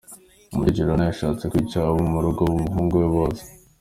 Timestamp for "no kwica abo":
1.45-1.99